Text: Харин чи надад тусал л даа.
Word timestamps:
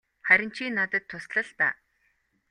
Харин 0.27 0.51
чи 0.57 0.65
надад 0.77 1.03
тусал 1.09 1.43
л 1.47 1.51
даа. 1.59 1.73